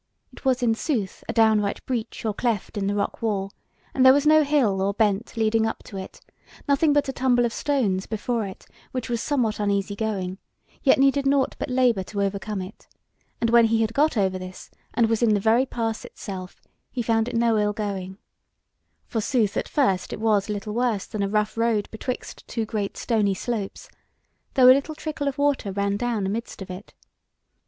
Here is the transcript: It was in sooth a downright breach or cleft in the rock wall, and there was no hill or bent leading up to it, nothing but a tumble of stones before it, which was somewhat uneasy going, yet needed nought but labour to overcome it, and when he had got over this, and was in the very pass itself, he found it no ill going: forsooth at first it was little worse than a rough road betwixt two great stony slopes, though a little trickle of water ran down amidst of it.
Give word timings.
It 0.33 0.43
was 0.43 0.63
in 0.63 0.73
sooth 0.73 1.23
a 1.29 1.33
downright 1.33 1.85
breach 1.85 2.25
or 2.25 2.33
cleft 2.33 2.75
in 2.75 2.87
the 2.87 2.95
rock 2.95 3.21
wall, 3.21 3.51
and 3.93 4.03
there 4.03 4.13
was 4.15 4.25
no 4.25 4.41
hill 4.43 4.81
or 4.81 4.95
bent 4.95 5.37
leading 5.37 5.67
up 5.67 5.83
to 5.83 5.97
it, 5.97 6.19
nothing 6.67 6.91
but 6.91 7.07
a 7.07 7.13
tumble 7.13 7.45
of 7.45 7.53
stones 7.53 8.07
before 8.07 8.47
it, 8.47 8.65
which 8.93 9.11
was 9.11 9.21
somewhat 9.21 9.59
uneasy 9.59 9.95
going, 9.95 10.39
yet 10.81 10.97
needed 10.97 11.27
nought 11.27 11.55
but 11.59 11.69
labour 11.69 12.01
to 12.05 12.23
overcome 12.23 12.63
it, 12.63 12.87
and 13.39 13.51
when 13.51 13.65
he 13.65 13.81
had 13.81 13.93
got 13.93 14.17
over 14.17 14.39
this, 14.39 14.71
and 14.95 15.07
was 15.07 15.21
in 15.21 15.35
the 15.35 15.39
very 15.39 15.67
pass 15.67 16.03
itself, 16.03 16.63
he 16.89 17.03
found 17.03 17.27
it 17.27 17.35
no 17.35 17.59
ill 17.59 17.71
going: 17.71 18.17
forsooth 19.05 19.55
at 19.55 19.69
first 19.69 20.11
it 20.11 20.19
was 20.19 20.49
little 20.49 20.73
worse 20.73 21.05
than 21.05 21.21
a 21.21 21.29
rough 21.29 21.55
road 21.55 21.87
betwixt 21.91 22.43
two 22.47 22.65
great 22.65 22.97
stony 22.97 23.35
slopes, 23.35 23.87
though 24.55 24.65
a 24.65 24.73
little 24.73 24.95
trickle 24.95 25.27
of 25.27 25.37
water 25.37 25.71
ran 25.71 25.95
down 25.95 26.25
amidst 26.25 26.59
of 26.63 26.71
it. 26.71 26.91